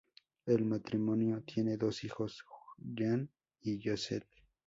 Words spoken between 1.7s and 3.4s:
dos hijos, Jan